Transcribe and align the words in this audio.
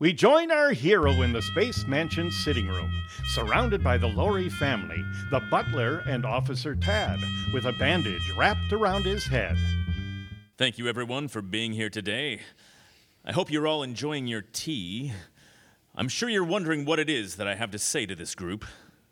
We 0.00 0.12
join 0.12 0.52
our 0.52 0.70
hero 0.70 1.10
in 1.22 1.32
the 1.32 1.42
Space 1.42 1.84
Mansion 1.88 2.30
sitting 2.30 2.68
room, 2.68 2.88
surrounded 3.30 3.82
by 3.82 3.98
the 3.98 4.06
Lori 4.06 4.48
family, 4.48 5.02
the 5.32 5.40
butler, 5.50 6.04
and 6.06 6.24
Officer 6.24 6.76
Tad, 6.76 7.18
with 7.52 7.64
a 7.64 7.72
bandage 7.72 8.30
wrapped 8.38 8.72
around 8.72 9.06
his 9.06 9.26
head. 9.26 9.56
Thank 10.56 10.78
you, 10.78 10.86
everyone, 10.86 11.26
for 11.26 11.42
being 11.42 11.72
here 11.72 11.90
today. 11.90 12.42
I 13.24 13.32
hope 13.32 13.50
you're 13.50 13.66
all 13.66 13.82
enjoying 13.82 14.28
your 14.28 14.42
tea. 14.42 15.10
I'm 15.96 16.08
sure 16.08 16.28
you're 16.28 16.44
wondering 16.44 16.84
what 16.84 17.00
it 17.00 17.10
is 17.10 17.34
that 17.34 17.48
I 17.48 17.56
have 17.56 17.72
to 17.72 17.78
say 17.80 18.06
to 18.06 18.14
this 18.14 18.36
group. 18.36 18.64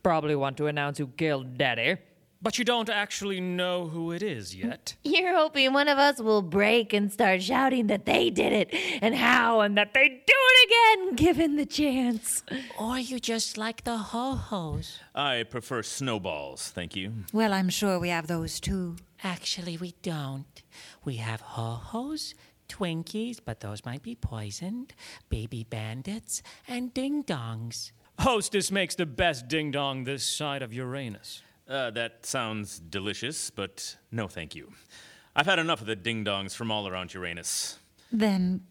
Probably 0.04 0.36
want 0.36 0.56
to 0.58 0.68
announce 0.68 0.98
who 0.98 1.08
killed 1.08 1.58
Daddy. 1.58 1.96
But 2.40 2.58
you 2.58 2.64
don't 2.64 2.90
actually 2.90 3.40
know 3.40 3.88
who 3.88 4.12
it 4.12 4.22
is 4.22 4.54
yet. 4.54 4.94
You're 5.02 5.36
hoping 5.36 5.72
one 5.72 5.88
of 5.88 5.98
us 5.98 6.20
will 6.20 6.42
break 6.42 6.92
and 6.92 7.10
start 7.12 7.42
shouting 7.42 7.88
that 7.88 8.06
they 8.06 8.30
did 8.30 8.52
it 8.52 8.68
and 9.02 9.16
how 9.16 9.62
and 9.62 9.76
that 9.76 9.94
they 9.94 10.08
do 10.08 10.14
it 10.28 10.45
again 10.66 11.14
given 11.14 11.56
the 11.56 11.66
chance. 11.66 12.42
Or 12.78 12.98
you 12.98 13.18
just 13.18 13.56
like 13.56 13.84
the 13.84 13.96
ho 13.96 14.34
hos. 14.34 14.98
I 15.14 15.45
prefer 15.45 15.82
snowballs, 15.82 16.70
thank 16.70 16.96
you. 16.96 17.12
Well, 17.32 17.52
I'm 17.52 17.68
sure 17.68 17.98
we 17.98 18.08
have 18.08 18.27
those 18.27 18.60
too. 18.60 18.96
Actually, 19.22 19.77
we 19.77 19.94
don't. 20.02 20.62
We 21.05 21.16
have 21.16 21.41
ho 21.41 21.74
hos, 21.74 22.34
Twinkies, 22.68 23.38
but 23.44 23.60
those 23.60 23.84
might 23.84 24.02
be 24.02 24.14
poisoned, 24.14 24.94
baby 25.28 25.64
bandits, 25.64 26.42
and 26.69 26.92
ding 26.92 27.24
dongs. 27.24 27.92
Hostess 28.19 28.70
makes 28.70 28.94
the 28.94 29.06
best 29.06 29.48
ding 29.48 29.70
dong 29.70 30.05
this 30.05 30.24
side 30.24 30.62
of 30.62 30.72
Uranus. 30.72 31.42
Uh, 31.69 31.91
that 31.91 32.24
sounds 32.24 32.78
delicious, 32.78 33.50
but 33.50 33.96
no 34.10 34.28
thank 34.28 34.55
you. 34.55 34.72
I've 35.34 35.46
had 35.46 35.58
enough 35.58 35.80
of 35.80 35.86
the 35.86 35.96
ding 35.96 36.24
dongs 36.24 36.55
from 36.55 36.70
all 36.70 36.88
around 36.88 37.12
Uranus. 37.12 37.78
Then 38.10 38.62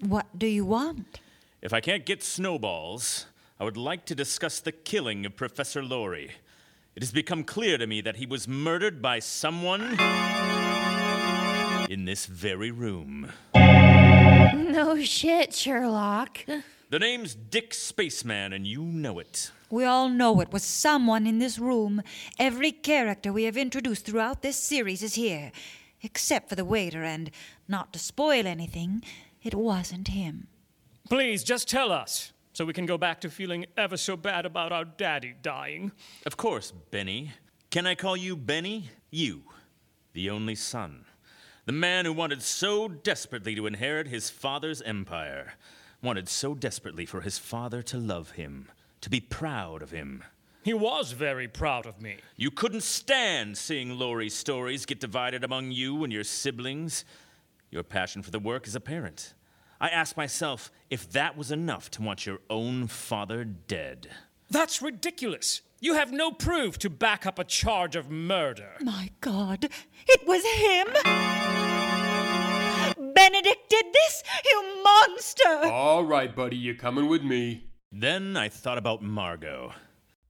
what 0.00 0.38
do 0.38 0.46
you 0.46 0.64
want? 0.64 1.20
If 1.62 1.72
I 1.72 1.80
can't 1.80 2.04
get 2.04 2.24
snowballs, 2.24 3.26
I 3.60 3.62
would 3.62 3.76
like 3.76 4.04
to 4.06 4.16
discuss 4.16 4.58
the 4.58 4.72
killing 4.72 5.24
of 5.24 5.36
Professor 5.36 5.80
Lorry. 5.80 6.32
It 6.96 7.04
has 7.04 7.12
become 7.12 7.44
clear 7.44 7.78
to 7.78 7.86
me 7.86 8.00
that 8.00 8.16
he 8.16 8.26
was 8.26 8.48
murdered 8.48 9.00
by 9.00 9.20
someone 9.20 9.96
in 11.88 12.04
this 12.04 12.26
very 12.26 12.72
room. 12.72 13.30
No 13.54 15.00
shit, 15.04 15.54
Sherlock. 15.54 16.44
The 16.90 16.98
name's 16.98 17.36
Dick 17.36 17.74
Spaceman, 17.74 18.52
and 18.52 18.66
you 18.66 18.82
know 18.82 19.20
it. 19.20 19.52
We 19.70 19.84
all 19.84 20.08
know 20.08 20.40
it 20.40 20.52
was 20.52 20.64
someone 20.64 21.28
in 21.28 21.38
this 21.38 21.60
room. 21.60 22.02
Every 22.40 22.72
character 22.72 23.32
we 23.32 23.44
have 23.44 23.56
introduced 23.56 24.04
throughout 24.04 24.42
this 24.42 24.56
series 24.56 25.00
is 25.00 25.14
here, 25.14 25.52
except 26.02 26.48
for 26.48 26.56
the 26.56 26.64
waiter, 26.64 27.04
and 27.04 27.30
not 27.68 27.92
to 27.92 28.00
spoil 28.00 28.48
anything, 28.48 29.04
it 29.44 29.54
wasn't 29.54 30.08
him. 30.08 30.48
Please, 31.08 31.44
just 31.44 31.68
tell 31.68 31.92
us, 31.92 32.32
so 32.52 32.64
we 32.64 32.72
can 32.72 32.86
go 32.86 32.96
back 32.98 33.20
to 33.20 33.30
feeling 33.30 33.66
ever 33.76 33.96
so 33.96 34.16
bad 34.16 34.46
about 34.46 34.72
our 34.72 34.84
daddy 34.84 35.34
dying. 35.42 35.92
Of 36.26 36.36
course, 36.36 36.72
Benny. 36.90 37.32
Can 37.70 37.86
I 37.86 37.94
call 37.94 38.16
you 38.16 38.36
Benny? 38.36 38.90
You, 39.10 39.42
the 40.12 40.30
only 40.30 40.54
son. 40.54 41.04
The 41.64 41.72
man 41.72 42.04
who 42.04 42.12
wanted 42.12 42.42
so 42.42 42.88
desperately 42.88 43.54
to 43.54 43.66
inherit 43.66 44.08
his 44.08 44.30
father's 44.30 44.82
empire. 44.82 45.54
Wanted 46.02 46.28
so 46.28 46.54
desperately 46.54 47.06
for 47.06 47.20
his 47.20 47.38
father 47.38 47.82
to 47.82 47.98
love 47.98 48.32
him, 48.32 48.68
to 49.00 49.08
be 49.08 49.20
proud 49.20 49.82
of 49.82 49.90
him. 49.92 50.24
He 50.64 50.74
was 50.74 51.12
very 51.12 51.48
proud 51.48 51.86
of 51.86 52.00
me. 52.00 52.16
You 52.36 52.50
couldn't 52.50 52.82
stand 52.82 53.56
seeing 53.56 53.98
Laurie's 53.98 54.34
stories 54.34 54.86
get 54.86 55.00
divided 55.00 55.44
among 55.44 55.72
you 55.72 56.04
and 56.04 56.12
your 56.12 56.24
siblings. 56.24 57.04
Your 57.70 57.82
passion 57.82 58.22
for 58.22 58.30
the 58.30 58.38
work 58.38 58.66
is 58.66 58.74
apparent. 58.74 59.34
I 59.82 59.88
ask 59.88 60.16
myself 60.16 60.70
if 60.90 61.10
that 61.10 61.36
was 61.36 61.50
enough 61.50 61.90
to 61.90 62.02
want 62.02 62.24
your 62.24 62.38
own 62.48 62.86
father 62.86 63.42
dead. 63.42 64.06
That's 64.48 64.80
ridiculous. 64.80 65.60
You 65.80 65.94
have 65.94 66.12
no 66.12 66.30
proof 66.30 66.78
to 66.78 66.88
back 66.88 67.26
up 67.26 67.40
a 67.40 67.44
charge 67.44 67.96
of 67.96 68.08
murder. 68.08 68.74
My 68.80 69.10
God, 69.20 69.68
it 70.06 70.24
was 70.24 70.44
him! 70.44 70.86
Benedict 73.12 73.68
did 73.68 73.86
this, 73.92 74.22
you 74.48 74.84
monster! 74.84 75.72
All 75.72 76.04
right, 76.04 76.32
buddy, 76.32 76.56
you're 76.56 76.76
coming 76.76 77.08
with 77.08 77.24
me. 77.24 77.64
Then 77.90 78.36
I 78.36 78.48
thought 78.50 78.78
about 78.78 79.02
Margot. 79.02 79.72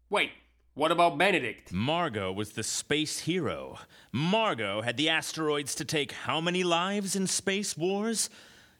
Wait, 0.08 0.30
what 0.72 0.90
about 0.90 1.18
Benedict? 1.18 1.74
Margot 1.74 2.32
was 2.32 2.52
the 2.52 2.62
space 2.62 3.18
hero. 3.18 3.78
Margot 4.12 4.80
had 4.80 4.96
the 4.96 5.10
asteroids 5.10 5.74
to 5.74 5.84
take 5.84 6.12
how 6.12 6.40
many 6.40 6.64
lives 6.64 7.14
in 7.14 7.26
space 7.26 7.76
wars? 7.76 8.30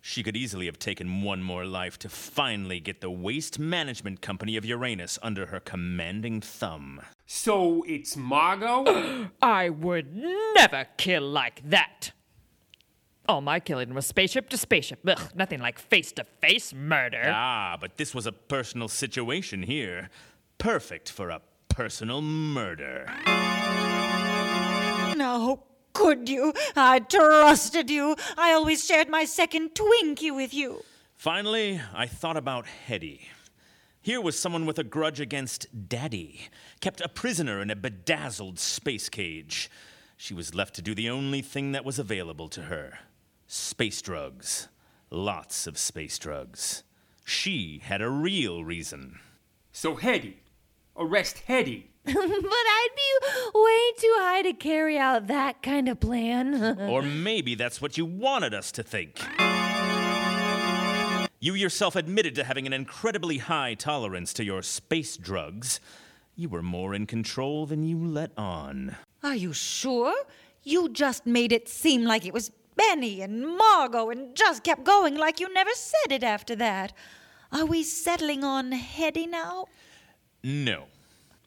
She 0.04 0.24
could 0.24 0.36
easily 0.36 0.66
have 0.66 0.80
taken 0.80 1.22
one 1.22 1.44
more 1.44 1.64
life 1.64 1.96
to 2.00 2.08
finally 2.08 2.80
get 2.80 3.00
the 3.00 3.08
Waste 3.08 3.60
Management 3.60 4.20
Company 4.20 4.56
of 4.56 4.64
Uranus 4.64 5.16
under 5.22 5.46
her 5.46 5.60
commanding 5.60 6.40
thumb. 6.40 7.00
So 7.24 7.84
it's 7.86 8.16
Margot? 8.16 9.30
I 9.42 9.68
would 9.68 10.12
never 10.56 10.88
kill 10.96 11.22
like 11.22 11.62
that. 11.70 12.10
All 13.28 13.40
my 13.40 13.60
killing 13.60 13.94
was 13.94 14.04
spaceship 14.04 14.48
to 14.48 14.56
spaceship. 14.56 14.98
Ugh, 15.06 15.20
nothing 15.36 15.60
like 15.60 15.78
face 15.78 16.10
to 16.12 16.24
face 16.24 16.74
murder. 16.74 17.30
Ah, 17.32 17.76
but 17.80 17.96
this 17.96 18.12
was 18.12 18.26
a 18.26 18.32
personal 18.32 18.88
situation 18.88 19.62
here. 19.62 20.10
Perfect 20.58 21.12
for 21.12 21.30
a 21.30 21.40
personal 21.68 22.20
murder. 22.20 23.08
No, 25.16 25.62
could 25.92 26.28
you? 26.28 26.52
I 26.76 27.00
trusted 27.00 27.90
you. 27.90 28.16
I 28.36 28.52
always 28.52 28.84
shared 28.84 29.08
my 29.08 29.24
second 29.24 29.70
Twinkie 29.74 30.34
with 30.34 30.52
you. 30.52 30.84
Finally, 31.14 31.80
I 31.94 32.06
thought 32.06 32.36
about 32.36 32.66
Hetty. 32.66 33.28
Here 34.00 34.20
was 34.20 34.36
someone 34.36 34.66
with 34.66 34.80
a 34.80 34.84
grudge 34.84 35.20
against 35.20 35.88
Daddy, 35.88 36.48
kept 36.80 37.00
a 37.00 37.08
prisoner 37.08 37.60
in 37.60 37.70
a 37.70 37.76
bedazzled 37.76 38.58
space 38.58 39.08
cage. 39.08 39.70
She 40.16 40.34
was 40.34 40.56
left 40.56 40.74
to 40.74 40.82
do 40.82 40.94
the 40.94 41.08
only 41.08 41.40
thing 41.40 41.70
that 41.70 41.84
was 41.84 42.00
available 42.00 42.48
to 42.48 42.62
her 42.62 42.98
space 43.46 44.02
drugs. 44.02 44.66
Lots 45.10 45.68
of 45.68 45.78
space 45.78 46.18
drugs. 46.18 46.82
She 47.24 47.80
had 47.84 48.02
a 48.02 48.10
real 48.10 48.64
reason. 48.64 49.20
So 49.70 49.94
Hetty. 49.94 50.42
Arrest 50.96 51.44
Hetty. 51.46 51.91
but 52.04 52.16
I'd 52.16 52.88
be 52.96 53.50
way 53.54 53.92
too 53.98 54.14
high 54.18 54.42
to 54.42 54.52
carry 54.54 54.98
out 54.98 55.28
that 55.28 55.62
kind 55.62 55.88
of 55.88 56.00
plan. 56.00 56.80
or 56.90 57.00
maybe 57.02 57.54
that's 57.54 57.80
what 57.80 57.96
you 57.96 58.04
wanted 58.04 58.52
us 58.54 58.72
to 58.72 58.82
think. 58.82 59.20
You 61.38 61.54
yourself 61.54 61.94
admitted 61.94 62.34
to 62.36 62.44
having 62.44 62.66
an 62.66 62.72
incredibly 62.72 63.38
high 63.38 63.74
tolerance 63.74 64.32
to 64.34 64.44
your 64.44 64.62
space 64.62 65.16
drugs. 65.16 65.80
You 66.34 66.48
were 66.48 66.62
more 66.62 66.94
in 66.94 67.06
control 67.06 67.66
than 67.66 67.84
you 67.84 67.98
let 68.04 68.30
on. 68.36 68.96
Are 69.22 69.36
you 69.36 69.52
sure? 69.52 70.14
You 70.64 70.88
just 70.88 71.26
made 71.26 71.52
it 71.52 71.68
seem 71.68 72.04
like 72.04 72.26
it 72.26 72.32
was 72.32 72.50
Benny 72.74 73.20
and 73.22 73.46
Margot 73.46 74.10
and 74.10 74.34
just 74.34 74.64
kept 74.64 74.84
going 74.84 75.16
like 75.16 75.40
you 75.40 75.52
never 75.52 75.70
said 75.74 76.12
it 76.12 76.24
after 76.24 76.56
that. 76.56 76.92
Are 77.52 77.66
we 77.66 77.82
settling 77.82 78.42
on 78.44 78.72
Hetty 78.72 79.26
now? 79.26 79.66
No. 80.42 80.86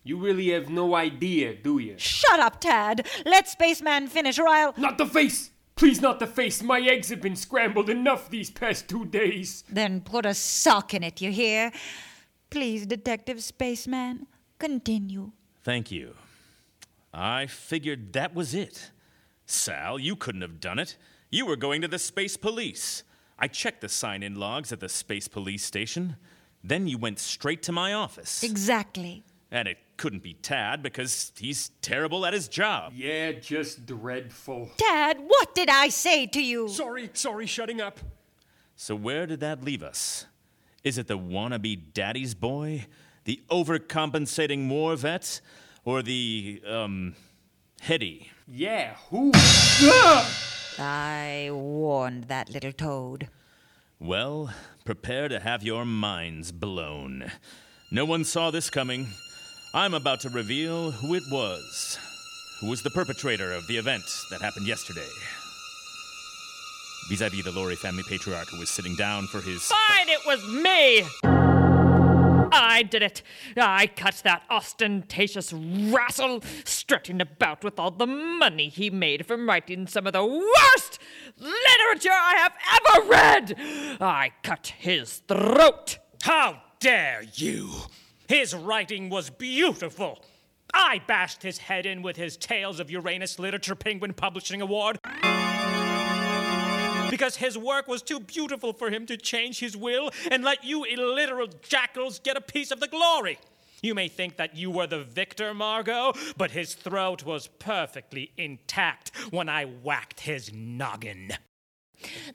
You 0.05 0.17
really 0.17 0.51
have 0.51 0.69
no 0.69 0.93
idea, 0.95 1.55
do 1.55 1.79
you? 1.79 1.95
Shut 1.97 2.39
up, 2.39 2.61
Tad. 2.61 3.07
Let 3.25 3.49
Spaceman 3.49 4.05
finish 4.05 4.37
or 4.37 4.47
I'll. 4.47 4.75
Not 4.77 4.99
the 4.99 5.07
face! 5.07 5.49
Please, 5.75 5.99
not 5.99 6.19
the 6.19 6.27
face. 6.27 6.61
My 6.61 6.79
eggs 6.79 7.09
have 7.09 7.21
been 7.21 7.35
scrambled 7.35 7.89
enough 7.89 8.29
these 8.29 8.51
past 8.51 8.87
two 8.87 9.05
days. 9.05 9.63
Then 9.67 10.01
put 10.01 10.27
a 10.27 10.35
sock 10.35 10.93
in 10.93 11.01
it, 11.01 11.21
you 11.21 11.31
hear? 11.31 11.71
Please, 12.51 12.85
Detective 12.85 13.43
Spaceman, 13.43 14.27
continue. 14.59 15.31
Thank 15.63 15.91
you. 15.91 16.13
I 17.11 17.47
figured 17.47 18.13
that 18.13 18.35
was 18.35 18.53
it. 18.53 18.91
Sal, 19.47 19.97
you 19.97 20.15
couldn't 20.15 20.43
have 20.43 20.59
done 20.59 20.77
it. 20.77 20.97
You 21.31 21.47
were 21.47 21.55
going 21.55 21.81
to 21.81 21.87
the 21.87 21.99
space 21.99 22.37
police. 22.37 23.03
I 23.39 23.47
checked 23.47 23.81
the 23.81 23.89
sign 23.89 24.21
in 24.21 24.35
logs 24.35 24.71
at 24.71 24.79
the 24.79 24.87
space 24.87 25.27
police 25.27 25.65
station. 25.65 26.15
Then 26.63 26.87
you 26.87 26.99
went 26.99 27.17
straight 27.17 27.63
to 27.63 27.71
my 27.71 27.91
office. 27.91 28.43
Exactly. 28.43 29.23
And 29.51 29.67
it 29.67 29.77
couldn't 29.97 30.23
be 30.23 30.33
Tad 30.33 30.83
because 30.83 31.31
he's 31.37 31.71
terrible 31.81 32.25
at 32.25 32.33
his 32.33 32.47
job. 32.47 32.93
Yeah, 32.95 33.33
just 33.33 33.85
dreadful. 33.85 34.71
Tad, 34.77 35.17
what 35.25 35.55
did 35.55 35.69
I 35.69 35.89
say 35.89 36.27
to 36.27 36.43
you? 36.43 36.69
Sorry, 36.69 37.09
sorry, 37.13 37.45
shutting 37.45 37.81
up. 37.81 37.99
So, 38.75 38.95
where 38.95 39.25
did 39.25 39.39
that 39.39 39.63
leave 39.63 39.81
us? 39.83 40.25
Is 40.83 40.97
it 40.97 41.07
the 41.07 41.17
wannabe 41.17 41.93
daddy's 41.93 42.35
boy? 42.35 42.85
The 43.23 43.41
overcompensating 43.49 44.69
war 44.69 44.95
vet? 44.95 45.41
Or 45.83 46.01
the, 46.01 46.61
um, 46.67 47.15
Hetty? 47.81 48.31
Yeah, 48.47 48.95
who? 49.09 49.31
I 50.77 51.49
warned 51.51 52.25
that 52.25 52.49
little 52.49 52.71
toad. 52.71 53.29
Well, 53.99 54.53
prepare 54.83 55.27
to 55.29 55.39
have 55.39 55.63
your 55.63 55.85
minds 55.85 56.51
blown. 56.51 57.31
No 57.91 58.03
one 58.03 58.23
saw 58.23 58.51
this 58.51 58.69
coming. 58.69 59.07
I'm 59.75 59.93
about 59.93 60.21
to 60.21 60.29
reveal 60.29 60.91
who 60.91 61.15
it 61.15 61.23
was. 61.29 61.99
Who 62.61 62.67
was 62.67 62.81
the 62.81 62.89
perpetrator 62.89 63.51
of 63.51 63.67
the 63.67 63.75
event 63.75 64.05
that 64.31 64.39
happened 64.41 64.65
yesterday. 64.65 65.09
vis 67.09 67.19
a 67.19 67.29
vis 67.29 67.43
the 67.43 67.51
Laurie 67.51 67.75
family 67.75 68.03
patriarch 68.07 68.47
who 68.51 68.59
was 68.59 68.69
sitting 68.69 68.95
down 68.95 69.27
for 69.27 69.41
his. 69.41 69.63
Fine, 69.63 70.07
it 70.07 70.25
was 70.25 70.47
me! 70.47 71.03
I 72.53 72.83
did 72.89 73.03
it. 73.03 73.21
I 73.57 73.87
cut 73.87 74.21
that 74.23 74.43
ostentatious 74.49 75.51
rascal 75.51 76.41
strutting 76.63 77.19
about 77.19 77.65
with 77.65 77.77
all 77.77 77.91
the 77.91 78.07
money 78.07 78.69
he 78.69 78.89
made 78.89 79.25
from 79.25 79.45
writing 79.45 79.87
some 79.87 80.07
of 80.07 80.13
the 80.13 80.25
worst 80.25 80.99
literature 81.37 82.13
I 82.13 82.35
have 82.37 82.53
ever 82.77 83.09
read. 83.09 83.55
I 83.99 84.31
cut 84.41 84.67
his 84.77 85.17
throat. 85.27 85.97
How 86.21 86.61
dare 86.79 87.23
you! 87.33 87.71
His 88.27 88.55
writing 88.55 89.09
was 89.09 89.29
beautiful. 89.29 90.23
I 90.73 90.99
bashed 91.07 91.43
his 91.43 91.57
head 91.59 91.85
in 91.85 92.01
with 92.01 92.17
his 92.17 92.37
Tales 92.37 92.79
of 92.79 92.89
Uranus 92.89 93.39
Literature 93.39 93.75
Penguin 93.75 94.13
Publishing 94.13 94.61
Award. 94.61 94.99
Because 97.09 97.37
his 97.37 97.57
work 97.57 97.87
was 97.87 98.01
too 98.01 98.19
beautiful 98.19 98.73
for 98.73 98.89
him 98.89 99.05
to 99.05 99.15
change 99.15 99.59
his 99.59 99.77
will 99.77 100.09
and 100.31 100.43
let 100.43 100.63
you 100.63 100.83
illiterate 100.83 101.61
jackals 101.61 102.19
get 102.19 102.35
a 102.35 102.41
piece 102.41 102.71
of 102.71 102.79
the 102.79 102.87
glory. 102.87 103.37
You 103.81 103.93
may 103.93 104.07
think 104.07 104.37
that 104.37 104.55
you 104.55 104.71
were 104.71 104.87
the 104.87 105.03
victor, 105.03 105.53
Margot, 105.53 106.13
but 106.35 106.51
his 106.51 106.73
throat 106.73 107.23
was 107.23 107.47
perfectly 107.47 108.31
intact 108.35 109.11
when 109.29 109.47
I 109.47 109.65
whacked 109.65 110.21
his 110.21 110.51
noggin. 110.51 111.33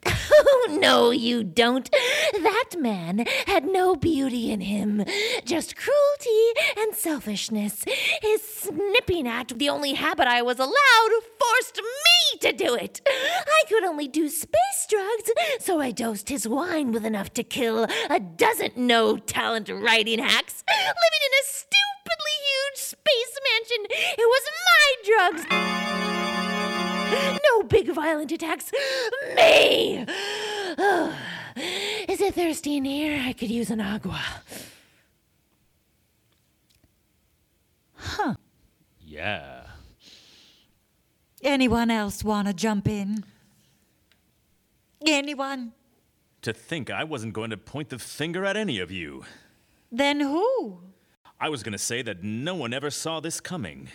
Oh, 0.06 0.76
no, 0.80 1.10
you 1.10 1.44
don't. 1.44 1.90
That 2.32 2.70
man 2.78 3.24
had 3.46 3.64
no 3.66 3.96
beauty 3.96 4.50
in 4.50 4.60
him, 4.60 5.04
just 5.44 5.76
cruelty 5.76 6.52
and 6.78 6.94
selfishness. 6.94 7.84
His 8.22 8.42
snipping 8.42 9.26
at 9.26 9.48
the 9.48 9.68
only 9.68 9.94
habit 9.94 10.26
I 10.26 10.42
was 10.42 10.58
allowed 10.58 11.10
forced 11.38 11.76
me 11.76 12.38
to 12.40 12.52
do 12.52 12.74
it. 12.74 13.00
I 13.06 13.62
could 13.68 13.84
only 13.84 14.08
do 14.08 14.28
space 14.28 14.86
drugs, 14.88 15.30
so 15.58 15.80
I 15.80 15.90
dosed 15.90 16.28
his 16.28 16.46
wine 16.46 16.92
with 16.92 17.04
enough 17.04 17.32
to 17.34 17.42
kill 17.42 17.86
a 18.08 18.20
dozen 18.20 18.70
no 18.76 19.16
talent 19.16 19.68
writing 19.68 20.18
hacks 20.18 20.64
living 20.68 21.22
in 21.26 21.32
a 21.32 21.44
stupidly 21.44 22.36
huge 22.46 22.78
space 22.78 23.38
mansion. 23.52 23.86
It 24.18 24.26
was 24.26 24.42
my 24.66 25.40
drugs. 25.40 25.89
No 27.10 27.62
big 27.64 27.92
violent 27.92 28.32
attacks. 28.32 28.70
Me! 29.36 30.04
Oh, 30.78 31.14
is 32.08 32.20
it 32.20 32.34
thirsty 32.34 32.76
in 32.76 32.84
here? 32.84 33.20
I 33.26 33.32
could 33.32 33.50
use 33.50 33.70
an 33.70 33.80
agua. 33.80 34.22
Huh. 37.94 38.34
Yeah. 39.00 39.64
Anyone 41.42 41.90
else 41.90 42.22
want 42.22 42.48
to 42.48 42.54
jump 42.54 42.86
in? 42.88 43.24
Anyone? 45.06 45.72
To 46.42 46.52
think 46.52 46.90
I 46.90 47.04
wasn't 47.04 47.32
going 47.32 47.50
to 47.50 47.56
point 47.56 47.88
the 47.88 47.98
finger 47.98 48.44
at 48.44 48.56
any 48.56 48.78
of 48.78 48.90
you. 48.90 49.24
Then 49.90 50.20
who? 50.20 50.80
I 51.40 51.48
was 51.48 51.62
going 51.62 51.72
to 51.72 51.78
say 51.78 52.02
that 52.02 52.22
no 52.22 52.54
one 52.54 52.72
ever 52.72 52.90
saw 52.90 53.20
this 53.20 53.40
coming. 53.40 53.88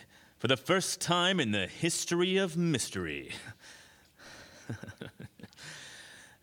For 0.45 0.50
the 0.50 0.57
first 0.57 1.01
time 1.01 1.39
in 1.39 1.50
the 1.50 1.65
history 1.65 2.38
of 2.38 2.56
mystery. 2.56 3.31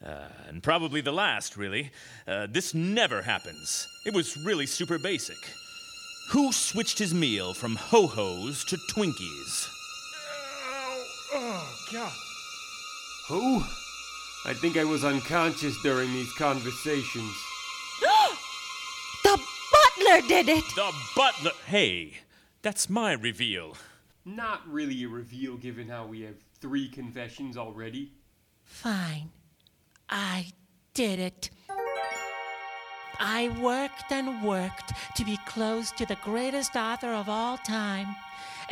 Uh, 0.04 0.26
and 0.49 0.60
probably 0.64 1.00
the 1.00 1.12
last, 1.12 1.56
really. 1.56 1.93
Uh, 2.26 2.49
this 2.50 2.75
never 2.75 3.22
happens. 3.22 3.87
It 4.04 4.12
was 4.12 4.37
really 4.37 4.66
super 4.66 4.99
basic. 4.99 5.37
Who 6.31 6.50
switched 6.50 6.99
his 6.99 7.14
meal 7.14 7.54
from 7.54 7.76
ho 7.76 8.08
hos 8.08 8.64
to 8.64 8.76
Twinkies? 8.90 9.69
Oh, 11.32 11.72
God. 11.93 12.12
Who? 13.28 13.62
I 14.44 14.54
think 14.54 14.76
I 14.76 14.82
was 14.82 15.04
unconscious 15.04 15.81
during 15.84 16.12
these 16.12 16.32
conversations. 16.32 17.32
The 19.22 19.38
butler 19.70 20.26
did 20.26 20.49
it! 20.49 20.64
The 20.75 20.93
butler. 21.14 21.52
Hey, 21.66 22.14
that's 22.62 22.90
my 22.90 23.12
reveal. 23.12 23.76
Not 24.24 24.60
really 24.70 25.02
a 25.04 25.08
reveal 25.08 25.56
given 25.56 25.88
how 25.88 26.06
we 26.06 26.22
have 26.22 26.36
three 26.60 26.88
confessions 26.88 27.56
already. 27.56 28.12
Fine. 28.64 29.30
I 30.08 30.46
did 30.94 31.19
it. 31.19 31.50
I 33.19 33.56
worked 33.60 34.10
and 34.10 34.42
worked 34.42 34.92
to 35.16 35.24
be 35.24 35.38
close 35.46 35.90
to 35.92 36.06
the 36.06 36.19
greatest 36.22 36.76
author 36.76 37.12
of 37.12 37.28
all 37.28 37.56
time. 37.58 38.14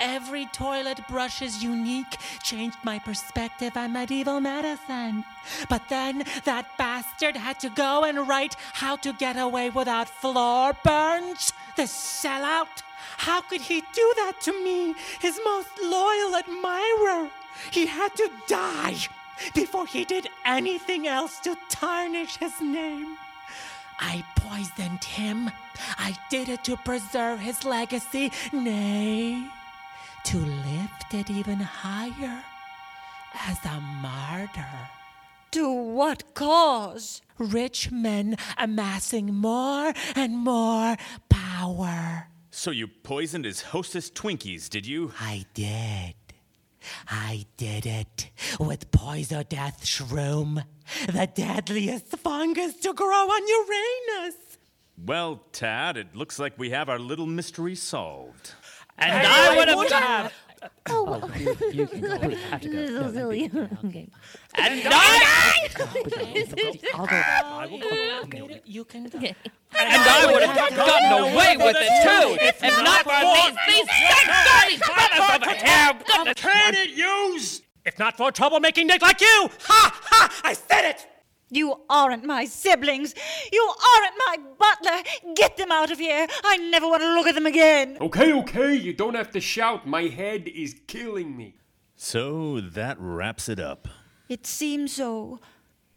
Every 0.00 0.46
toilet 0.46 1.06
brush 1.08 1.42
is 1.42 1.62
unique, 1.62 2.16
changed 2.42 2.78
my 2.82 2.98
perspective 2.98 3.76
on 3.76 3.92
medieval 3.92 4.40
medicine. 4.40 5.24
But 5.68 5.82
then 5.90 6.24
that 6.44 6.66
bastard 6.78 7.36
had 7.36 7.60
to 7.60 7.68
go 7.68 8.04
and 8.04 8.26
write 8.26 8.56
How 8.72 8.96
to 8.96 9.12
Get 9.12 9.36
Away 9.36 9.68
Without 9.68 10.08
Floor 10.08 10.72
Burns. 10.82 11.52
The 11.76 11.82
sellout. 11.82 12.82
How 13.18 13.42
could 13.42 13.60
he 13.60 13.82
do 13.92 14.12
that 14.16 14.40
to 14.42 14.64
me, 14.64 14.94
his 15.20 15.38
most 15.44 15.68
loyal 15.82 16.34
admirer? 16.34 17.30
He 17.70 17.84
had 17.86 18.14
to 18.16 18.30
die 18.48 18.96
before 19.54 19.86
he 19.86 20.06
did 20.06 20.28
anything 20.46 21.06
else 21.06 21.38
to 21.40 21.56
tarnish 21.68 22.36
his 22.36 22.58
name. 22.60 23.18
I 23.98 24.24
poisoned 24.34 25.04
him. 25.04 25.50
I 25.98 26.16
did 26.30 26.48
it 26.48 26.64
to 26.64 26.76
preserve 26.78 27.40
his 27.40 27.64
legacy, 27.64 28.32
nay, 28.50 29.44
to 30.24 30.38
lift 30.38 31.14
it 31.14 31.30
even 31.30 31.58
higher 31.58 32.42
as 33.34 33.58
a 33.64 33.80
martyr. 33.80 34.88
To 35.52 35.72
what 35.72 36.34
cause? 36.34 37.22
Rich 37.38 37.90
men 37.90 38.36
amassing 38.56 39.34
more 39.34 39.92
and 40.14 40.36
more 40.36 40.96
power. 41.28 42.28
So 42.50 42.70
you 42.70 42.86
poisoned 42.86 43.44
his 43.44 43.62
hostess 43.62 44.10
Twinkies, 44.10 44.68
did 44.68 44.86
you? 44.86 45.12
I 45.18 45.46
did. 45.54 46.14
I 47.08 47.46
did 47.56 47.86
it 47.86 48.30
with 48.58 48.90
Poiso 48.90 49.48
Death 49.48 49.84
Shroom, 49.84 50.64
the 51.06 51.28
deadliest 51.34 52.16
fungus 52.18 52.74
to 52.76 52.92
grow 52.92 53.06
on 53.06 53.48
Uranus. 53.48 54.36
Well, 55.02 55.42
Tad, 55.52 55.96
it 55.96 56.14
looks 56.14 56.38
like 56.38 56.58
we 56.58 56.70
have 56.70 56.88
our 56.88 56.98
little 56.98 57.26
mystery 57.26 57.74
solved. 57.74 58.52
And 59.00 59.26
I 59.26 59.56
would 59.56 59.90
have. 59.92 60.32
Oh, 60.62 60.68
oh, 60.88 61.04
well. 61.04 61.30
You 61.72 61.86
can 61.86 62.00
go. 62.00 62.18
We 62.18 62.34
have 62.34 62.60
to 62.60 62.68
go. 62.68 62.74
this 62.74 63.06
is 63.06 63.14
silly. 63.14 63.50
okay. 63.84 64.08
And 64.54 64.82
I. 64.86 65.68
I'll 66.94 67.06
go. 67.06 67.16
I 67.16 67.66
will 67.70 68.26
go. 68.28 68.48
You 68.64 68.84
can 68.84 69.04
go. 69.08 69.18
And 69.18 69.34
I 69.72 70.32
would 70.32 70.42
have 70.42 70.76
gotten 70.76 71.32
away 71.32 71.56
with 71.56 71.76
it 71.78 71.92
too, 72.02 72.36
if 72.44 72.60
not 72.60 73.04
for 73.04 73.20
these 73.36 73.56
these 73.68 74.82
fellas 74.86 75.34
over 75.34 75.54
here. 75.54 76.34
Can 76.34 76.74
it 76.74 76.90
use? 76.90 77.62
If 77.86 77.98
not 77.98 78.16
for 78.16 78.30
troublemaking 78.30 78.86
Nick 78.86 79.00
like 79.00 79.20
you! 79.20 79.50
Ha! 79.60 80.00
Ha! 80.02 80.40
I 80.44 80.52
said 80.52 80.90
it! 80.90 81.06
You 81.50 81.80
aren't 81.90 82.24
my 82.24 82.44
siblings. 82.44 83.14
You 83.52 83.72
aren't 83.94 84.14
my 84.26 84.36
butler. 84.56 85.34
Get 85.34 85.56
them 85.56 85.72
out 85.72 85.90
of 85.90 85.98
here. 85.98 86.26
I 86.44 86.56
never 86.56 86.86
want 86.88 87.02
to 87.02 87.14
look 87.14 87.26
at 87.26 87.34
them 87.34 87.46
again. 87.46 87.98
Okay, 88.00 88.32
okay, 88.32 88.74
you 88.74 88.92
don't 88.92 89.14
have 89.14 89.30
to 89.32 89.40
shout. 89.40 89.86
My 89.86 90.02
head 90.02 90.48
is 90.48 90.76
killing 90.86 91.36
me. 91.36 91.56
So 91.96 92.60
that 92.60 92.96
wraps 93.00 93.48
it 93.48 93.58
up. 93.58 93.88
It 94.28 94.46
seems 94.46 94.92
so. 94.92 95.40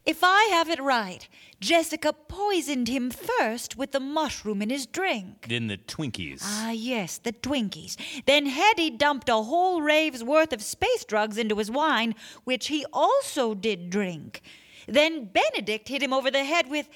If 0.06 0.22
I 0.22 0.50
have 0.52 0.70
it 0.70 0.82
right, 0.82 1.30
Jessica 1.62 2.12
poisoned 2.12 2.90
him 2.90 3.10
first 3.10 3.78
with 3.78 3.94
the 3.94 4.02
mushroom 4.02 4.62
in 4.62 4.70
his 4.70 4.86
drink. 4.86 5.46
Then 5.48 5.68
the 5.68 5.78
Twinkies. 5.78 6.42
Ah, 6.44 6.72
yes, 6.72 7.20
the 7.20 7.32
Twinkies. 7.32 7.96
Then 8.26 8.48
Hetty 8.48 8.90
dumped 8.90 9.30
a 9.30 9.36
whole 9.36 9.82
rave's 9.82 10.22
worth 10.22 10.52
of 10.52 10.62
space 10.62 11.06
drugs 11.06 11.38
into 11.38 11.56
his 11.56 11.72
wine, 11.72 12.16
which 12.44 12.68
he 12.68 12.86
also 12.92 13.54
did 13.54 13.90
drink. 13.90 14.42
Then 14.88 15.26
Benedict 15.26 15.88
hit 15.88 16.02
him 16.02 16.14
over 16.14 16.30
the 16.32 16.44
head 16.44 16.70
with. 16.70 16.90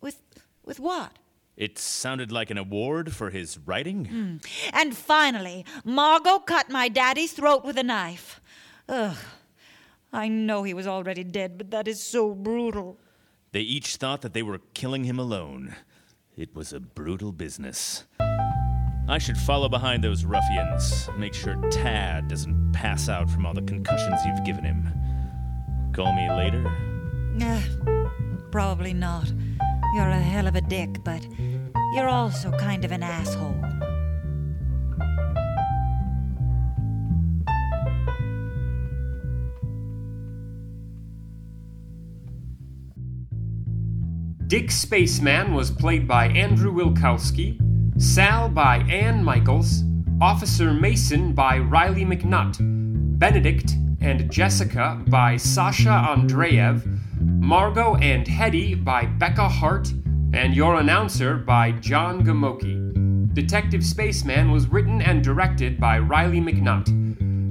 with. 0.00 0.20
with 0.64 0.80
what? 0.80 1.12
It 1.56 1.78
sounded 1.78 2.30
like 2.30 2.50
an 2.50 2.58
award 2.58 3.14
for 3.14 3.30
his 3.30 3.58
writing. 3.64 4.04
Hmm. 4.04 4.36
And 4.74 4.94
finally, 4.94 5.64
Margot 5.84 6.40
cut 6.40 6.68
my 6.68 6.88
daddy's 6.88 7.32
throat 7.32 7.64
with 7.64 7.78
a 7.78 7.82
knife. 7.82 8.40
Ugh. 8.88 9.16
I 10.12 10.28
know 10.28 10.62
he 10.62 10.74
was 10.74 10.86
already 10.86 11.24
dead, 11.24 11.58
but 11.58 11.70
that 11.70 11.88
is 11.88 12.02
so 12.02 12.34
brutal. 12.34 12.98
They 13.52 13.60
each 13.60 13.96
thought 13.96 14.20
that 14.20 14.34
they 14.34 14.42
were 14.42 14.60
killing 14.74 15.04
him 15.04 15.18
alone. 15.18 15.74
It 16.36 16.54
was 16.54 16.72
a 16.72 16.80
brutal 16.80 17.32
business. 17.32 18.04
I 19.08 19.18
should 19.18 19.38
follow 19.38 19.68
behind 19.68 20.04
those 20.04 20.24
ruffians, 20.24 21.08
make 21.16 21.32
sure 21.32 21.56
Tad 21.70 22.28
doesn't 22.28 22.72
pass 22.72 23.08
out 23.08 23.30
from 23.30 23.46
all 23.46 23.54
the 23.54 23.62
concussions 23.62 24.20
you've 24.26 24.44
given 24.44 24.64
him. 24.64 24.90
Call 25.94 26.12
me 26.12 26.28
later. 26.30 26.95
Uh, 27.42 27.60
probably 28.50 28.92
not. 28.92 29.30
You're 29.94 30.08
a 30.08 30.18
hell 30.18 30.46
of 30.46 30.56
a 30.56 30.60
dick, 30.60 31.02
but 31.04 31.26
you're 31.94 32.08
also 32.08 32.50
kind 32.52 32.84
of 32.84 32.92
an 32.92 33.02
asshole. 33.02 33.54
Dick 44.46 44.70
Spaceman 44.70 45.52
was 45.54 45.72
played 45.72 46.06
by 46.06 46.28
Andrew 46.28 46.72
Wilkowski, 46.72 47.58
Sal 48.00 48.48
by 48.48 48.76
Ann 48.88 49.24
Michaels, 49.24 49.82
Officer 50.20 50.72
Mason 50.72 51.32
by 51.32 51.58
Riley 51.58 52.04
McNutt, 52.04 52.56
Benedict 53.18 53.72
and 54.00 54.30
Jessica 54.30 55.02
by 55.08 55.36
Sasha 55.36 55.88
Andreev, 55.88 56.95
Margot 57.38 57.96
and 57.96 58.26
Hetty 58.26 58.74
by 58.74 59.06
Becca 59.06 59.48
Hart, 59.48 59.92
and 60.32 60.54
your 60.54 60.76
announcer 60.76 61.36
by 61.36 61.72
John 61.72 62.24
Gamoki. 62.24 63.34
Detective 63.34 63.84
Spaceman 63.84 64.50
was 64.50 64.68
written 64.68 65.00
and 65.00 65.22
directed 65.22 65.78
by 65.78 65.98
Riley 65.98 66.40
McNutt. 66.40 66.88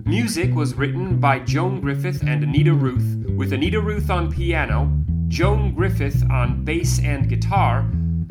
Music 0.05 0.53
was 0.53 0.75
written 0.75 1.19
by 1.19 1.39
Joan 1.39 1.81
Griffith 1.81 2.23
and 2.23 2.43
Anita 2.43 2.73
Ruth, 2.73 3.25
with 3.37 3.53
Anita 3.53 3.79
Ruth 3.79 4.09
on 4.09 4.31
piano, 4.31 4.91
Joan 5.27 5.73
Griffith 5.73 6.23
on 6.29 6.65
bass 6.65 6.99
and 6.99 7.29
guitar, 7.29 7.89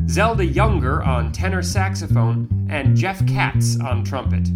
Zelda 0.08 0.44
Younger 0.44 1.02
on 1.02 1.32
tenor 1.32 1.62
saxophone, 1.62 2.66
and 2.68 2.96
Jeff 2.96 3.24
Katz 3.26 3.80
on 3.80 4.04
trumpet. 4.04 4.48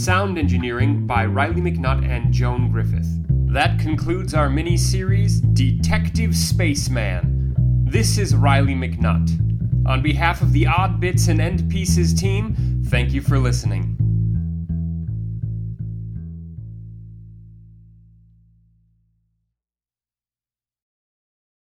Sound 0.00 0.38
engineering 0.38 1.06
by 1.06 1.26
Riley 1.26 1.60
McNutt 1.60 2.08
and 2.08 2.32
Joan 2.32 2.72
Griffith. 2.72 3.06
That 3.52 3.78
concludes 3.78 4.32
our 4.32 4.48
mini 4.48 4.78
series, 4.78 5.42
Detective 5.42 6.34
Spaceman. 6.34 7.54
This 7.86 8.16
is 8.16 8.34
Riley 8.34 8.74
McNutt. 8.74 9.28
On 9.86 10.00
behalf 10.00 10.40
of 10.40 10.54
the 10.54 10.66
Odd 10.66 11.00
Bits 11.00 11.28
and 11.28 11.38
End 11.38 11.70
Pieces 11.70 12.14
team, 12.14 12.82
thank 12.86 13.12
you 13.12 13.20
for 13.20 13.38
listening. 13.38 13.99